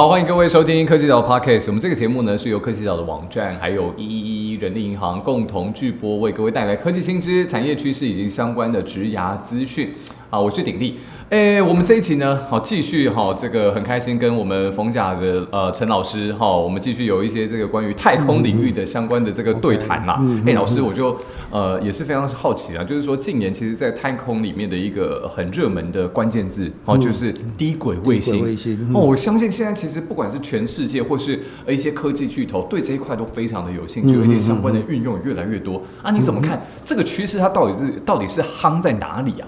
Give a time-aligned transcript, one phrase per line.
[0.00, 1.66] 好，欢迎各位收听科技岛 Podcast。
[1.66, 9.90] 我们这个节目呢，是由科技岛的网站还有一一一人力银行共同聚播，为各位带来科技新知、产业趋势以及相关的职涯资讯。
[10.30, 10.96] 啊，我是鼎力。
[11.30, 20.20] 诶，我们这一集呢，好继续哈，这个很开心跟我们冯甲的呃陈老师哈，我们继续有一些这个关于太空领域的相关的这个对谈啦。
[20.44, 21.16] 哎，老师，我就
[21.52, 28.42] 呃也是非常好奇啊，就是说近年其实，在太空里面的一个很热门的关键字哦，就是低轨卫星。
[28.42, 31.38] 卫星哦，我相信现在其实不管是全世界或是
[31.68, 36.10] 一些科技巨头，对这一块都非常的有兴趣，而且相关的运用越来越多啊。
[36.10, 37.38] 你怎么看这个趋势？
[37.38, 39.46] 它到底是到底是夯在哪里啊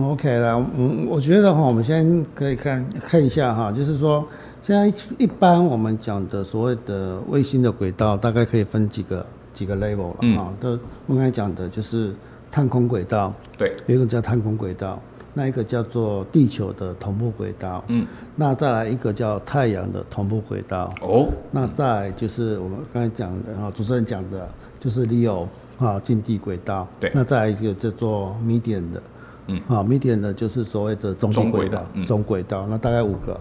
[0.00, 4.26] ？OK 了，嗯我觉得哈，我们先可以看看一下哈，就是说
[4.62, 10.52] 现在一般我们讲的所谓的卫星的轨道，大概可以分几个几个 level 了啊。
[10.60, 10.70] 都
[11.06, 12.14] 我刚才讲的就是
[12.50, 14.98] 探空轨道，对，有一个叫探空轨道，
[15.34, 24.48] 那一个叫做地球的同步轨道，嗯，那再来一个叫太阳的同步轨道，哦，那再就是我们刚才讲的啊，主持人讲的
[24.80, 25.46] 就是 LEO
[25.78, 29.02] 啊近地轨道，对，那再来一个叫做 medium 的。
[29.46, 33.38] 嗯，好，medium 的就是所谓的中轨道，中轨道，那大概五个。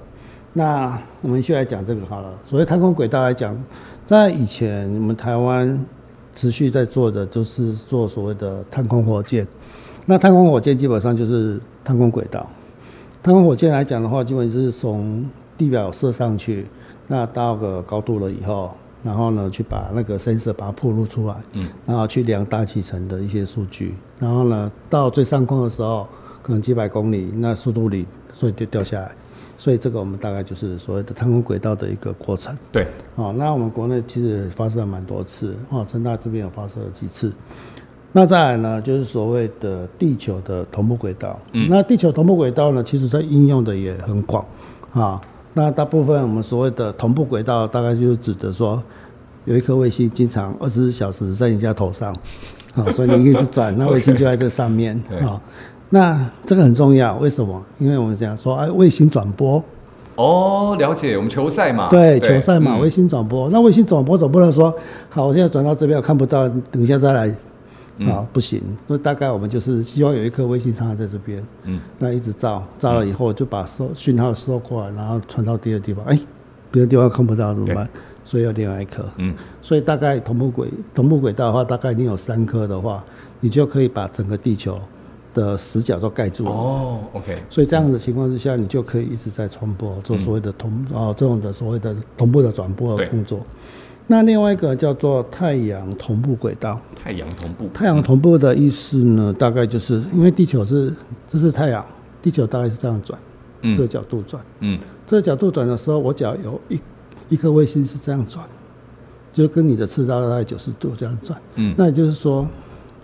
[0.53, 2.33] 那我们先来讲这个好了。
[2.49, 3.55] 所谓太空轨道来讲，
[4.05, 5.85] 在以前我们台湾
[6.35, 9.47] 持续在做的就是做所谓的太空火箭。
[10.05, 12.45] 那太空火箭基本上就是太空轨道。
[13.23, 15.23] 太空火箭来讲的话，基本就是从
[15.57, 16.65] 地表射上去，
[17.07, 18.71] 那到个高度了以后。
[19.03, 26.07] 然后呢，去把那个 sensor 把它铺露出来，嗯，然后去量大气层的一些数据，然后呢，到最上空的时候，
[26.43, 29.11] 可能几百公里，那速度里，所以就掉下来，
[29.57, 32.55] 所以这个我们大概就是所谓的太空轨道的一个过程。
[32.71, 32.85] 对，
[33.15, 37.33] 哦，那我们国内其实发射了蛮多次，哦，成大这边有发射了几次。
[38.11, 41.39] 那再来呢，就是所谓的地球的同步轨道。
[41.53, 44.45] 嗯，那地球同步轨道呢，其实它应用的也很广，
[44.93, 45.19] 啊。
[45.53, 48.81] 那大部分我们所谓的同步轨道，大概就是指的说，
[49.45, 52.13] 有一颗卫星经常二十四小时在你家头上，
[52.75, 55.41] 啊， 所以你一直转，那 卫星就在这上面，啊，
[55.89, 57.61] 那这个很重要，为什么？
[57.79, 59.61] 因为我们讲说，哎，卫星转播，
[60.15, 64.73] 哦，了解，我们球赛嘛，对，球赛嘛，卫星转播，那卫星转播总不能说，
[65.09, 67.33] 好，我现在转到这边我看不到，等一下再来。
[67.99, 76.19] 啊，不行，那大概我们就是希望有一颗卫星插在这边，嗯，那一直照，照了以后就把收讯号收过来，然后传到第二地方，哎，
[76.71, 77.87] 别的地方看不到怎么办？
[78.23, 83.03] 所以要另外一颗，嗯，所以大概同步轨同步轨道的话，大概你有三颗的话，
[83.39, 84.79] 你就可以把整个地球
[85.33, 86.51] 的死角都盖住了。
[86.51, 93.39] 哦，OK，所以这样的情况之下，你就可以一直在传播，做所谓的同哦这种的所谓的同步的转播的工作。
[94.07, 96.77] 那另外一个叫做太阳同步轨道。
[97.01, 97.69] 太阳同步。
[97.73, 100.93] 太阳同步的意思呢，大概就是因为地球是
[101.29, 101.85] 这是太阳，
[102.21, 103.17] 地球大概是这样转，
[103.61, 104.43] 这个角度转。
[104.59, 104.77] 嗯。
[105.07, 106.79] 这个角度转的时候，我只要有一
[107.29, 108.45] 一颗卫星是这样转，
[109.31, 111.39] 就跟你的赤道大概九十度这样转。
[111.55, 111.73] 嗯。
[111.77, 112.45] 那也就是说，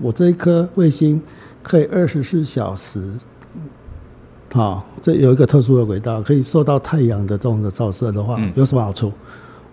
[0.01, 1.21] 我这一颗卫星
[1.67, 3.11] 可以二十四小时，
[4.53, 9.11] 好，这有一个特殊的轨道，可以受到太阳的这种的照射的话，有什么好处？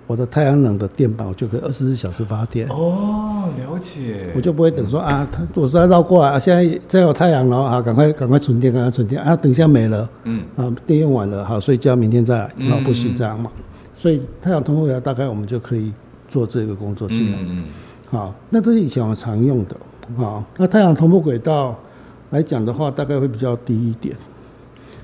[0.07, 2.69] 我的太阳能的电板，我就可以二十四小时发电。
[2.69, 4.31] 哦，了解。
[4.35, 13.51] 我就不会等说啊，它我再绕过来啊，现在再有太阳了啊，赶快赶快存电，赶快存电啊，等一下没了，嗯，啊，电用完了，好睡觉，明天再来，啊，不行这样嘛。
[13.95, 15.91] 所以太阳通过来，大概我们就可以
[16.29, 17.39] 做这个工作进来。
[17.41, 17.65] 嗯嗯。
[18.11, 19.77] 好，那这是以前我们常用的。
[20.19, 21.75] 好，那太阳同步轨道
[22.35, 24.17] 来讲的话，大概会比较低一点。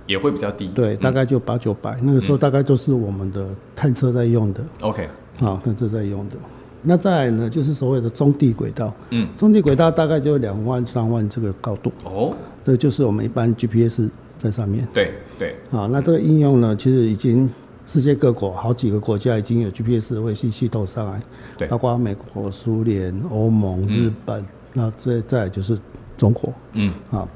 [0.07, 1.97] 也会比较低，对，大概就八九百。
[2.03, 3.47] 那个时候大概就是我们的
[3.77, 4.61] 探测在用的。
[4.81, 5.09] OK，
[5.39, 6.35] 好，探测在用的。
[6.83, 8.93] 那再来呢，就是所谓的中地轨道。
[9.11, 11.93] 嗯，中地轨道大概就两万、三万这个高度。
[12.03, 14.85] 哦，这就是我们一般 GPS 在上面。
[14.93, 15.55] 对对。
[15.71, 17.49] 啊，那这个应用呢，其实已经
[17.87, 21.23] 世界各国好几个国家已经有 GPS 卫星系统上来。
[21.57, 21.69] 对。
[21.69, 25.79] 包括美国、苏联、欧盟、日本，那再再就是
[26.21, 26.53] 中国。
[26.75, 26.93] 嗯。
[27.11, 27.27] 好。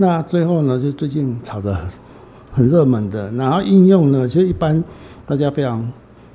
[0.00, 1.76] 那最后呢，就最近炒的
[2.52, 4.82] 很热门的，然后应用呢，其实一般
[5.26, 5.84] 大家非常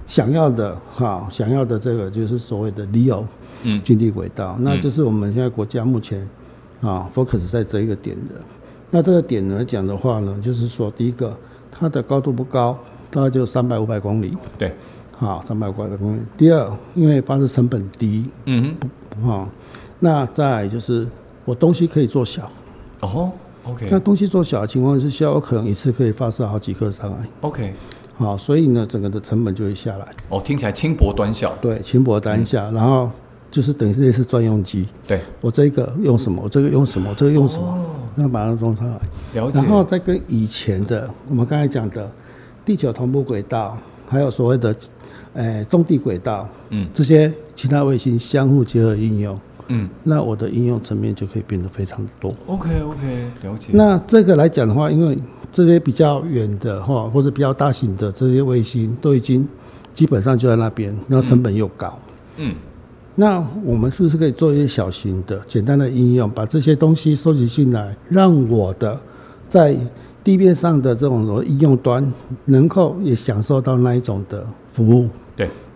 [0.05, 3.23] 想要的哈，想要的这个就是所谓的 LEO，
[3.63, 6.27] 嗯，近地轨道，那就是我们现在国家目前
[6.81, 8.35] 啊 focus 在这一个点的。
[8.91, 11.35] 那这个点来讲的话呢，就是说第一个
[11.71, 12.77] 它的高度不高，
[13.09, 14.75] 大概就三百五百公里，对，
[15.13, 16.19] 好，三百五百公里。
[16.37, 18.75] 第二，因为发射成本低，嗯，
[19.09, 19.47] 不好，
[19.99, 21.07] 那再就是
[21.45, 22.49] 我东西可以做小，
[23.01, 23.31] 哦。
[23.65, 27.17] OK，那东西做小的情况之下，我可能一次可以发射好几颗上来。
[27.39, 27.73] OK，
[28.17, 30.05] 好，所以呢，整个的成本就会下来。
[30.27, 31.49] 哦，听起来轻薄短小。
[31.61, 33.09] 对，轻薄短小，然后
[33.49, 34.85] 就是等于类似专用机。
[35.07, 36.41] 对，我这个用什么？
[36.43, 37.11] 我这个用什么？
[37.11, 37.85] 我这个用什么？
[38.15, 38.99] 那把它装上来。
[39.33, 39.59] 了解。
[39.59, 42.11] 然后再跟以前的我们刚才讲的
[42.65, 43.77] 地球同步轨道，
[44.09, 44.75] 还有所谓的，
[45.35, 52.33] 诶，中地轨道，嗯，这些其他卫星相互结合应用，嗯那我的应用层面就可以变得非常的多。
[52.47, 53.71] ，OK OK，了解。
[53.73, 55.17] 那这个来讲的话，因为
[55.51, 59.47] 这些比较远的哈，或者比较大型的这些卫星都已经
[59.93, 61.97] 基本上就在那边，然后成本又高。
[62.37, 62.55] 嗯
[63.15, 68.99] 那我们是不是可以做一些小型的、简单的应用，把这些东西收集进来，让我的
[69.47, 69.77] 在
[70.23, 72.11] 地面上的这种应用端
[72.45, 75.07] 能够也享受到那一种的服务？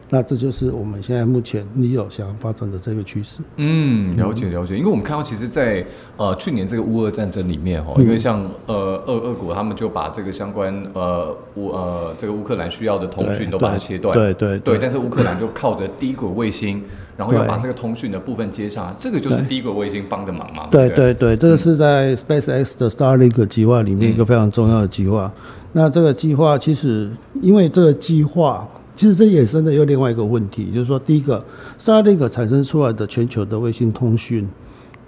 [0.09, 0.17] 对。
[0.17, 3.39] 那这就是我们现在目前你有想要发展的这个趋势。
[3.57, 16.81] 嗯，了解了解，因为我们看到其实在，呃去年这个乌俄战争里面哈，因为像呃俄俄国他们就把这个相关呃乌呃这个乌克兰需要的通讯都把它切断，对对对，但是乌克兰就 靠着低轨卫星，
[17.17, 21.13] 然后要把这个通讯的部分接上，这个就是低轨卫星帮的忙嘛，对不对？
[21.13, 25.31] 对对，这个是在 SpaceX 的 Starlink 计划里面一个非常重要的计划。
[25.73, 27.09] 那这个计划其实
[27.41, 28.67] 因为这个计划，
[28.97, 31.41] 其实这衍生的又另外一个问题，就是说，第一个
[31.79, 34.45] Starlink 产生出来的全球的卫星通讯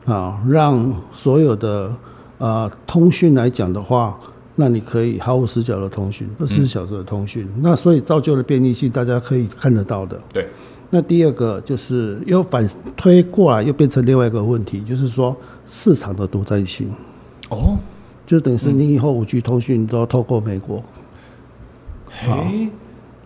[0.06, 1.94] 啊，让所有的
[2.38, 4.18] 呃通讯来讲的话。
[4.62, 10.20] 那你可以毫无死角的通讯，二十四小时的通讯，那所以造就了便利性，大家可以看得到的。
[10.34, 10.50] 对，
[10.90, 15.34] 那第二个就是又反推过来，又变成另外一个问题，就是说
[15.66, 16.92] 市场的独占性，
[17.48, 17.78] 哦，
[18.28, 20.84] 就等于是你以后五 G 通讯都要透过美国，
[22.10, 22.68] 嘿，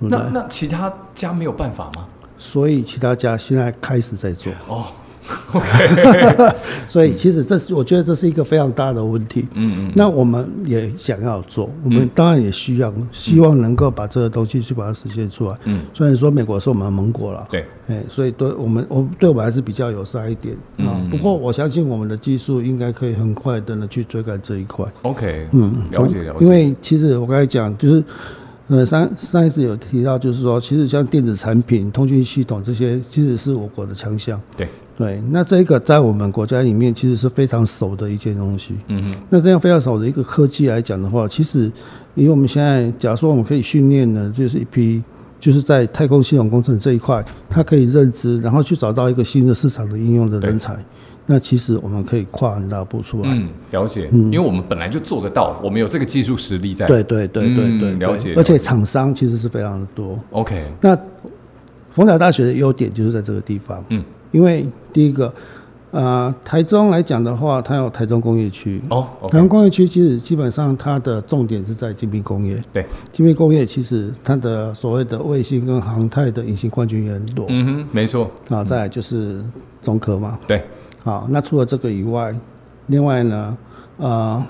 [0.09, 0.29] 那？
[0.33, 2.05] 那其他家没有办法吗？
[2.38, 4.85] 所以其他家现在开始在做，哦，
[6.88, 9.47] 所以其实这是我觉得这是一个非常大的问题。
[9.53, 15.55] 嗯嗯，那我们也想要做，我们当然也需要，希望能够把这个东西去把它实现出来。
[15.63, 20.91] 嗯，虽然说美国是我们的盟国了，对，哎，所以对我们，我对我们还是比较友善一点啊。
[20.99, 24.85] 嗯不过我相信我们的技术应该可以很快的呢去追赶这一块。
[25.03, 28.03] OK，嗯，了解了解，因为其实我刚才讲，就是
[28.68, 34.39] 呃上上一次有提到，就是说，其实像电子产品、通讯系统这些，其实是我国的强项。
[34.56, 34.68] 对，
[34.98, 38.74] 对，那这个在我们国家里面其实是非常熟的一件东西。
[38.88, 41.71] 嗯哼，那这样非常熟的一个科技来讲的话，其实
[42.15, 45.04] 以我们现在假如说我们可以训练呢，就是一批
[45.39, 50.74] 就是在太空系统工程这一块，它可以认知，然后去找到一个新的市场的应用的人才，
[51.25, 53.29] 那其实我们可以跨很大步出来。
[53.31, 56.85] 嗯，了解，因为我们本来就做得到，我们有这个技术实力在。
[56.85, 60.19] 对对对对嗯对，了解而且厂商其实是非常的多。
[60.31, 60.97] ，OK，那
[61.91, 65.31] 逢甲大学的优点就是在这个地方，嗯，因为第一个，
[65.91, 68.81] 呃，台中来讲的话，它有台中工业区。
[68.89, 78.63] 哦台中工业区其实基本上它的重点是在精密工业，对，精密工业其实它的所谓的卫星跟航太的隐形冠军也很多、嗯哼，没错，啊。
[78.63, 79.39] 再来就是
[79.83, 80.63] 中科嘛，对，
[81.03, 82.33] 好，那除了这个以外，
[82.88, 83.57] 另外呢，
[83.97, 84.44] 呃，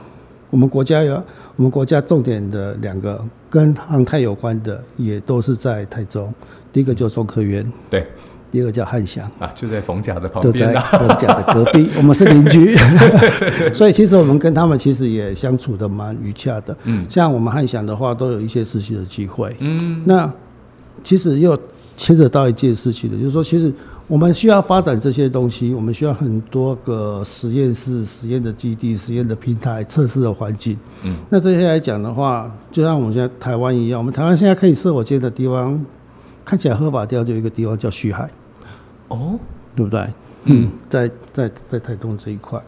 [0.51, 1.15] 我们国家有
[1.55, 3.19] 我们国家重点的两个
[3.49, 6.31] 跟航太有关的，也都是在台中。
[6.71, 8.07] 第一个就是中科院，对，
[8.51, 10.81] 第二个叫汉翔，啊，就在逢甲的旁边啊。
[10.91, 12.75] 冯甲的隔壁，我们是邻居，
[13.73, 16.77] 所以其实我们跟他们其实也相处的蛮愉洽的。
[16.83, 19.55] 嗯像我们汉翔的话，都有一些实习的机会。
[19.59, 20.31] 嗯，那
[21.03, 21.59] 其实又
[21.97, 23.73] 牵扯到一件事情的，就是说，其实
[24.07, 30.77] 我们需要发展这些东西，我们需要很多个实验室、实验的基地、实验的平台、测试的环境。
[31.03, 35.83] 嗯，那这些来讲的话，就像我们现在台湾一样，我们台湾现在可以射火箭的地方，
[36.43, 38.29] 看起来合法地方就有一个地方叫旭海，
[39.07, 39.39] 哦，
[39.75, 40.05] 对不对？
[40.45, 42.61] 嗯，在在在台东这一块，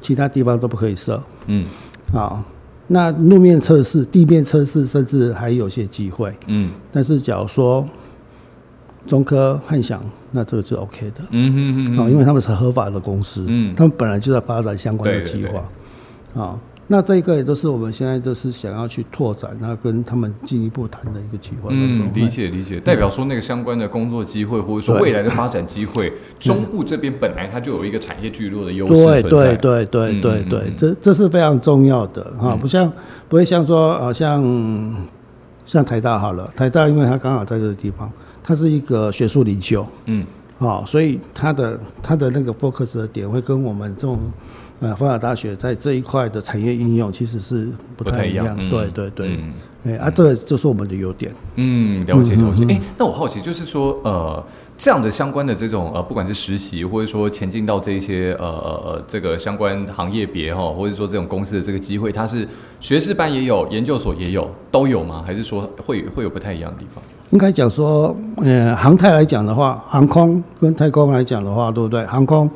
[0.00, 1.22] 其他地方都不可以射。
[1.46, 1.64] 嗯
[2.12, 2.42] 好，
[2.88, 6.34] 那路面测试、地面测试，甚至还有些机会。
[6.48, 7.88] 嗯但是假如说
[9.06, 11.20] 中科、汉翔，那这个是 OK 的。
[11.30, 13.74] 嗯嗯嗯啊，因为他们是合法的公司，嗯。
[13.74, 21.68] 他们本来就在发展相关的计划，啊，那这个也都是我们现在都是想要去拓展，那跟他们进一步谈的一个计划。
[21.70, 29.22] 嗯，理解理解，代表说那个相关的工作机会，或者说未来的发展机会，中部这边本来它就有一个产业聚落的优势对。
[29.22, 32.92] 对对对嗯对对这这是非常重要的哈，不像
[33.28, 35.06] 不会像说啊像
[35.64, 38.10] 像台大好了，台大因为它刚好在这个地方，
[38.42, 40.26] 它是一个学术领袖，嗯。
[40.58, 44.18] 啊，所以他的他的那个 focus 的点会跟我们这种
[44.80, 51.34] 呃佛教大学在这一块的产业应用其实是不不太一样对对对，嗯哎、啊，这个就是我们的优点。
[51.56, 52.64] 嗯，了解了解。
[52.64, 54.44] 嗯哎、那我好奇就是说，呃，
[54.76, 62.46] 这样的相关的这种呃，不管是实习，或者说前进到这一些呃呃呃这个相关行业别哈，或者说这种公司的这个机会，它是
[62.78, 65.24] 学士班也有，研究所也有，都有吗？
[65.26, 67.02] 还是说会会有不太一样的地方？
[67.30, 72.04] 应该讲说，呃，航太来讲的话，航空跟太空来讲的话，对不对？
[72.04, 72.50] 航空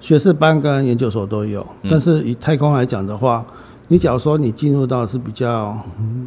[0.00, 3.44] 学士班跟研究所都有，嗯但是以太空来讲的话，
[3.88, 5.76] 你假如说你进入到是比较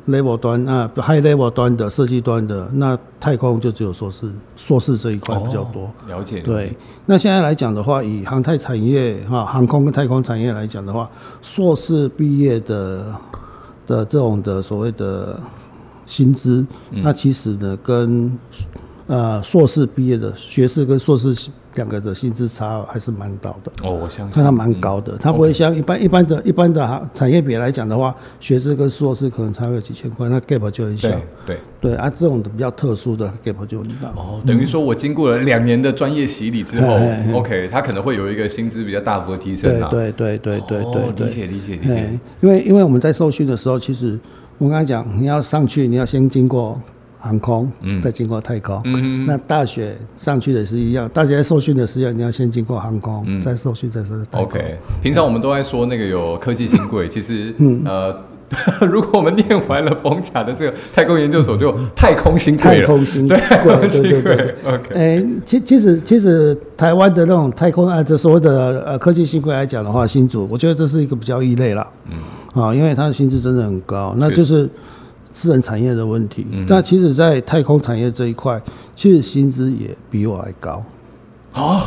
[0.09, 5.89] level 端啊 high level 端的设计端的，那太空就只有硕士硕士这一块比较多。
[6.07, 6.41] 了解。
[6.41, 6.75] 对，
[7.05, 11.09] 那现在来讲的话，以航太产业哈，航空跟太空产业来讲的话，
[11.41, 13.05] 硕士毕业的
[13.87, 15.39] 的这种的所谓的
[16.05, 18.37] 薪资，那其实呢，跟
[19.07, 21.49] 呃硕士毕业的学士跟硕士。
[21.75, 31.09] 两个的薪资差还是蛮高的哦，我相信，看它蛮高的，它不会像一般一般的一般的哈产业别来讲的话，学士跟硕士可能差个几千块，那 gap 就很小。
[31.45, 34.09] 对对啊，这种的比较特殊的 gap 就很大。
[34.15, 36.99] 哦，等于说我经过了两年的专业洗礼之后
[37.33, 39.71] ，OK，他可能会有一个薪资比较大幅的提升。
[39.89, 42.19] 对对对对对对，理解理解理解。
[42.41, 44.19] 因为因为我们在受训的时候，其实
[44.57, 46.79] 我刚才讲，你要上去，你要先经过。
[47.21, 49.25] 航空，嗯，再经过太空，嗯。
[49.27, 54.25] 那大学上去的是一样，大学受训的是一样，你要先经过航空，嗯，再受训再是。
[54.31, 58.17] OK，平常我们都在说那个有科技新贵， 其实，嗯，呃，
[58.87, 64.55] 如果我们念完了冯甲的这个太空研究所，就太空新贵 太空新贵，对对对。
[64.65, 74.67] OK，哎，其其实其实台湾的那种太空啊，这所谓的呃科技新贵来讲的话，新竹，我觉得这是一个比较异类了，嗯，啊，因为他的薪资真的很高，那就是。
[75.31, 78.61] 私人产业的问题，但其实，在太空产业这一块，
[78.95, 80.83] 其实薪资也比我还高。
[81.53, 81.81] 啊。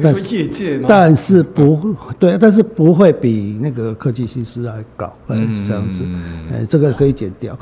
[0.00, 6.02] 但是业界，但是不对，但是不会比那个科技薪资还高，嗯，这样子，
[6.50, 7.58] 哎，这个可以减掉。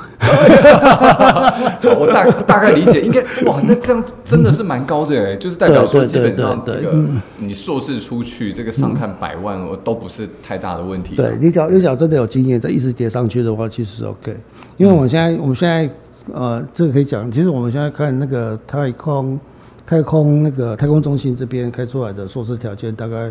[1.98, 6.94] 我大大概理解，应该哇，那这样真的是蛮高的哎，就是代表说基本上这个
[7.38, 11.16] 你硕士出去，这个上看百万，我都不是太大的问题。
[11.16, 14.36] 对你只要你只要真的有经验，再一直叠上去的话，其实 OK。
[14.76, 15.90] 因为我现在我们现在
[16.32, 19.38] 呃，这个可以讲，其实我们现在看那个太空。
[19.90, 23.28] 太空那个太空中心这边开出来的硕士条件，大概，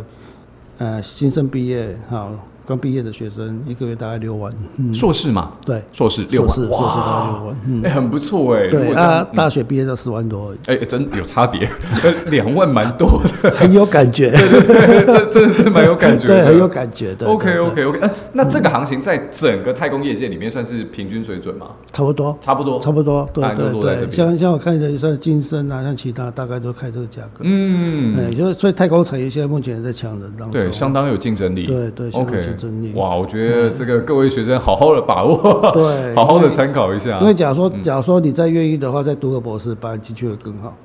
[0.78, 2.34] 呃，新生毕业好。
[2.70, 4.54] 刚毕业的学生一个月大概六万，
[4.94, 8.68] 硕士嘛，对，硕士六万，硕士大概六万，哎，很不错哎。
[8.68, 11.68] 对啊，大学毕业就四万多，哎，真有差别，
[12.30, 17.26] 两万蛮多的， 很有感觉，对对对，这真的是蛮有感觉，对，很有感觉的。
[17.26, 21.70] OK OK OK，哎，那这个行情在整个太空业界里面算是平均水准吗？
[21.92, 24.12] 差不多，差不多，差不多，对对对。
[24.16, 32.56] 像像我看的像金生啊，像其他大概都开这个价格，嗯，哎，就是所以太空产业现在目前在抢人当中，对，相当有竞争力，对对，OK，
[32.96, 33.50] 哇，我觉得。
[33.50, 37.20] 觉得这个各位学生好好的把握，对， 好好的参考一下。
[37.20, 40.76] 因为假如说，假如说你再愿意的话，再读个博士班进去会更好。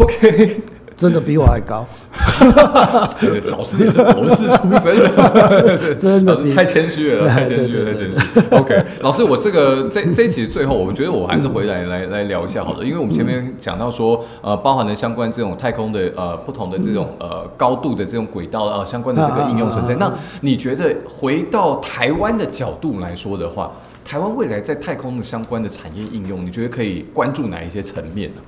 [0.00, 0.60] OK。
[0.96, 1.84] 真的比我还高，
[3.50, 8.40] 老师也是博士出身的， 真的太谦虚了，太谦虚了，太谦虚。
[8.50, 19.94] OK，老师，我这个这这一集最后，我觉得我还是回来来来聊一下好了，因为我们前面讲到说，呃，包含了相关这种太空的呃不同的这种呃高度的这种轨道呃相关的这个应用存在。
[19.96, 23.72] 那你觉得回到台湾的角度来说的话，
[24.04, 28.42] 台湾未来在太空的相关的产业应用，你觉得可以关注哪一些层面呢？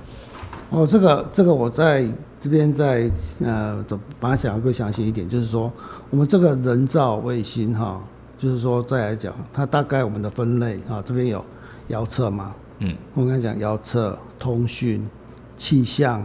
[0.69, 2.05] 哦，这个这个我在
[2.39, 3.09] 这边在
[3.41, 3.83] 呃，
[4.19, 5.71] 把它讲更详细一点，就是说
[6.09, 8.01] 我们这个人造卫星哈，
[8.37, 11.43] 就是说再来讲，它大概我们的分类啊，这边有
[11.87, 15.07] 遥测嘛，嗯，我刚才讲遥测、通讯、
[15.55, 16.21] 气象，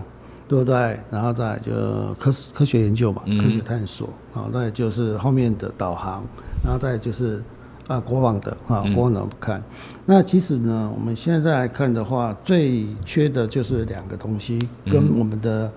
[0.49, 0.99] 对不对？
[1.09, 1.73] 然后再就
[2.19, 6.25] 科科学研究嘛，科学探索，好，再就是后面的导航，
[6.65, 7.43] 然后再就是。
[7.89, 9.63] 啊，国网的啊，国网的不看。
[10.07, 15.71] 那其实呢，我们现在来看的话，最缺的就是两个东西，跟我们的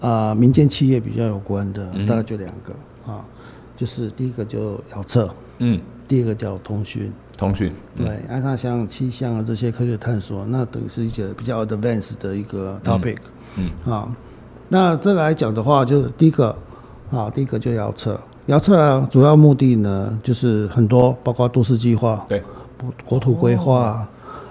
[0.00, 2.72] 啊民间企业比较有关的，大概就两个
[3.06, 3.24] 啊，
[3.76, 13.18] 就是第一个就遥测，嗯，第二个叫通讯，通讯，对，按上像气象啊这些科学探索，那等于是一个比较 advanced 的一个 topic，
[13.56, 14.08] 嗯，啊，
[14.68, 16.56] 那这个来讲的话，就是第一个
[17.10, 18.18] 啊，第一个就要测。
[18.50, 22.42] 遥测主要目的呢，就是很多，包括都市计划，对，
[23.04, 24.04] 国土规划，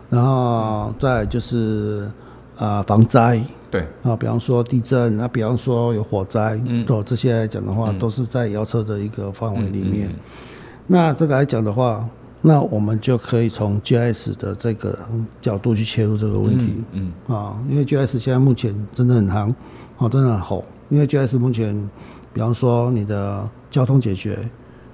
[0.09, 2.09] 然后再就是
[2.57, 10.09] 啊防灾，对，啊比方说地震，那比方说有火灾，嗯，都这些来讲的话，都是在遥测的一个范围里面。
[10.87, 12.07] 那这个来讲的话，
[12.39, 14.97] 那我们就可以从 GIS 的这个
[15.41, 19.53] 角度去切入这个问题，嗯，啊，因为 GIS 现在目前真的很行，
[19.97, 21.89] 哦，真的很好，因为 GIS 目前，
[22.39, 23.45] 比方说你的。
[23.69, 24.39] 交通解决，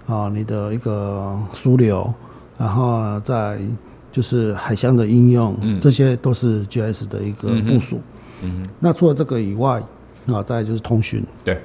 [0.06, 2.14] 啊，你的一个枢纽，
[2.58, 3.58] 然后再
[4.12, 8.02] 就是海象的应用，这些都是 GS 的一个部署。
[8.44, 9.82] 嗯那除了这个以外，
[10.28, 11.24] 啊，再就是通讯。
[11.46, 11.58] 对。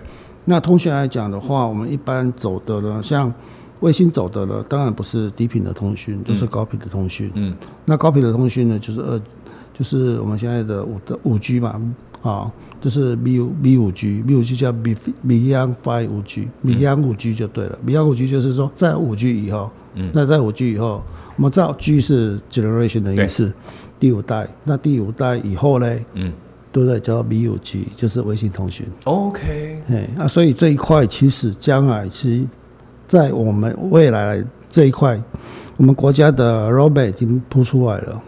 [0.45, 3.35] 那通讯来讲的话，我们一般走的呢，像
[3.81, 7.29] 卫星走的呢，当然不是低频的通讯，都是高频的通讯。
[7.35, 7.57] 嗯。
[7.85, 9.21] 那高频的通讯呢，就是二，
[9.77, 11.75] 就是我们现在的五的五 G 嘛，
[12.23, 12.51] 啊，
[12.81, 14.95] 就是 B 五 B 五 G，B 五 G 叫 B
[15.27, 21.03] Beyond Five 五 G，Beyond 五 G 就对了，Beyond 五 G 就是说在五 G 以后，嗯，那在五 G 以后，
[21.37, 23.53] 我们知道 G 是 generation 的意思，
[23.99, 26.33] 第五代，那第五代以后呢，嗯，
[26.73, 27.01] 对不对？
[27.01, 28.87] 叫 B 五 G，就是微信通讯。
[29.05, 32.45] OK，哎，啊，所以这一块其实将来是
[33.09, 35.19] 在我们未来这一块，
[35.79, 38.23] 我们国家的 roadmap 已经铺出来了。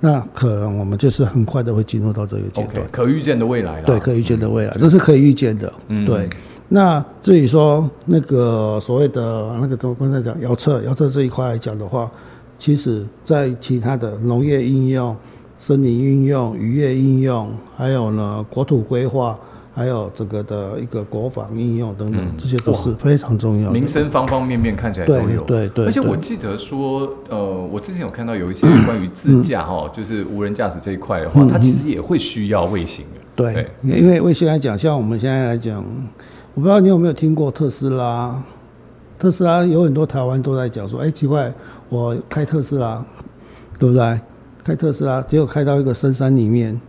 [0.00, 3.86] 那可能我们就是很快的会进入到这个阶段，可预见的未来了。
[3.86, 5.72] 对，可预见的未来，这是可以预见的。
[5.88, 6.28] 嗯，对。
[6.68, 12.10] 那至于说那个所谓的那个怎么刚才讲遥测，遥测这一块来讲的话，
[12.58, 15.16] 其实在其他的农业应用、
[15.58, 19.38] 森林应用、渔业应用，还有呢国土规划。
[19.78, 23.70] 还有这个的一个国防应用等等，这些都是非常重要。
[23.70, 25.84] 民生方方面面看起来都有，对对。
[25.84, 27.38] 而且我记得说，呃，
[27.72, 33.20] 我之前有看到有一些 关于自驾哈，就是无人驾驶这一块的话，它其实也会需要卫星的。
[33.36, 35.76] 对，因为卫星来讲，像我们现在来讲，
[36.54, 38.42] 我不知道你有没有听过特斯拉？
[39.16, 41.54] 特斯拉有很多台湾都在讲说，哎，奇怪，
[41.88, 43.00] 我开特斯拉，
[43.78, 44.18] 对不对？
[44.64, 46.80] 开特斯拉，结果开到一个深山里面。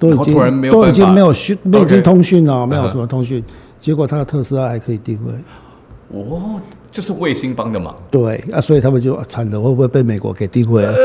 [0.00, 0.34] 都已经
[0.72, 3.44] 都已经没有讯，没有通讯了， 没有什么通讯。
[3.80, 5.32] 结果他的特斯拉还可以定位，
[6.18, 7.94] 哦，就是卫星帮的忙。
[8.10, 10.92] 对啊，所以他们就惨了，会不会被美国给定位了？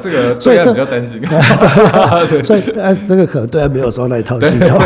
[0.00, 1.20] 这个所以比较担心。
[2.44, 4.80] 所以啊，这个可能对他没有装那一套系统，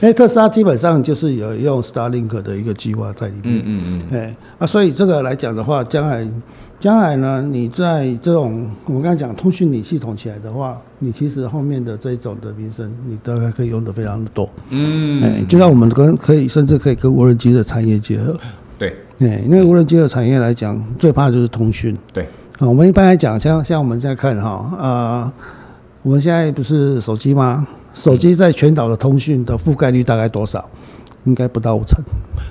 [0.00, 3.44] 因为特斯拉基本上就是有用 Starlink 的一个计划在里面。
[3.44, 4.18] 嗯嗯嗯。
[4.18, 6.26] 哎啊，所以这个来讲的话，将来。
[6.84, 14.46] 将来呢，你在这种我们刚才讲通讯你系统起来的话，你其实后面的这一种的民生，你大概可以用的非常的多。
[14.68, 18.36] 嗯，哎，就像我们跟可以甚至可以跟无人机的产业结合。
[18.78, 21.96] 对，哎，因为无人机的产业来讲，最怕就是通讯。
[22.12, 22.24] 对，
[22.58, 25.32] 啊，我们一般来讲，像像我们现在看哈，呃，
[26.02, 27.66] 我们现在不是手机吗？
[27.94, 30.62] 手机在全岛的通讯的覆盖率大概多少？
[31.24, 32.02] 应该不到五成。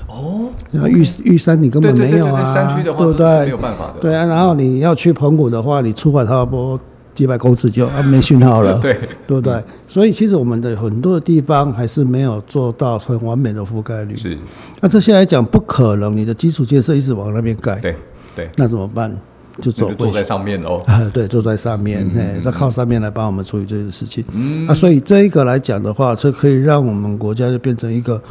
[0.08, 0.50] 哦，
[0.88, 3.46] 玉玉山你根本没有啊，山区的话，对不对？
[3.46, 4.00] 没有办法的。
[4.02, 6.80] 对啊，然后你要去澎湖的话，你出海差不多
[7.16, 8.94] 几百公尺就啊没讯号了， 对
[9.28, 9.62] 对不对？
[9.88, 14.16] 所以其实我们的很多的地方还是没有做到很完美的覆盖率。
[14.16, 14.38] 是，
[14.82, 17.96] 那这些来讲不可能，你的基础建设一直往那边盖，对
[18.36, 19.16] 对，那怎么办？
[19.62, 20.82] 就走坐在上面哦。
[20.88, 24.24] 啊， 对，坐在上面，哎，再靠上面来帮我们处理这些事情。
[24.32, 28.22] 嗯，那所以这一个来讲的话，这可以让我们国家就变成一个。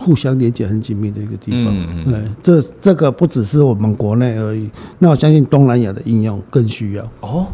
[0.00, 4.66] 互相连接很紧密的一个地方，对，这这个不只是我们国内而已，
[4.98, 7.04] 那我相信东南亚的应用更需要。
[7.20, 7.46] 哦，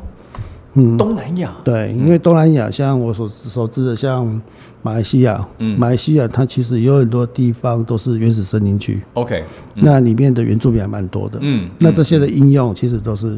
[0.75, 4.41] 嗯，东南亚，对，因为东南亚像我所所知的，像
[4.81, 9.43] 马来西亚，嗯，马来西亚它其实有很多地方都是原始森林区，OK，
[9.75, 13.37] 那里面的原住民还蛮多的，嗯，那这些的应用其实都是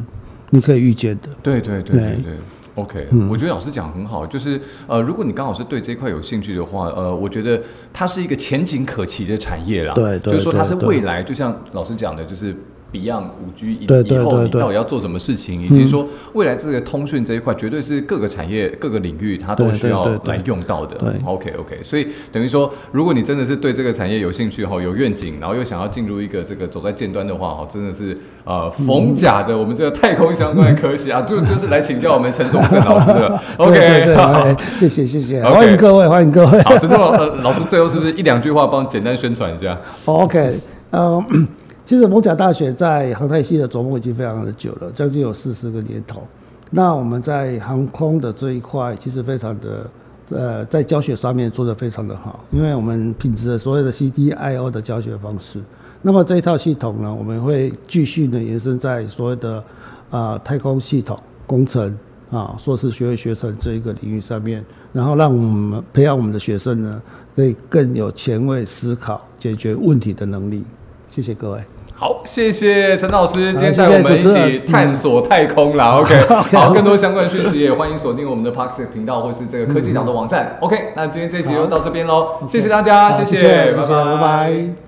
[0.50, 2.36] 你可以预见的，对对对对对。
[2.78, 7.60] OK，我觉得老师讲很好，就是呃，如果你刚好是对这块有兴趣的话，呃，我觉得
[7.92, 9.94] 它是一个前景可期的产业啦。
[9.94, 12.54] 对，就是说它是未来，就像老师讲的，就是。
[12.90, 20.96] Beyond 五 G 以以后你到底要做什么事情，以及说未来这个通讯这一块，绝对是各个产业各个领域它都需要来用到的。
[21.26, 33.38] OK OK，所以等于说，如果你真的是对这个产业有兴趣哈，有愿景，然后又想要进入一个这个走在尖端的话哈，真的是呃逢甲的我们这个太空相关的科系啊， 就就是来请教我们陈总正老师的。
[33.58, 34.46] OK，好，
[34.78, 36.62] 谢谢谢谢，欢迎各位欢迎各位。
[36.62, 36.98] 好，陈总
[37.42, 40.54] 老师最后是不是一两句话帮简单宣传一下？OK，
[40.92, 41.46] 嗯。
[41.88, 46.22] 其实蒙甲大学在航太系的琢磨已经非常的久了，将近有四十个年头。
[46.70, 49.90] 那我们在航空的这一块，其实非常的
[50.28, 55.62] 呃，在教学上面做的非常的好，因为我们品质的所谓的 CDIO 的教学方式。
[56.02, 59.64] 那么这一套系统呢，我们会继续的延伸在所谓的
[60.10, 61.98] 啊太空系统工程
[62.30, 67.00] 啊硕士学位学程这一个领域上面，然后让我们培养我们的学生呢，
[67.34, 70.62] 可以更有前卫思考、解决问题的能力。
[71.10, 71.60] 谢谢各位。
[72.00, 75.98] 好，谢谢陈老师，今天带我们一起探索太空啦。
[75.98, 76.14] OK，
[76.56, 80.56] 好，更多相关讯息也欢迎锁定我们的 Parks 频道或是这个科技岛的网站。
[80.60, 84.87] OK，那今天这集就到这边喽，谢谢大家，谢谢，拜拜，拜拜。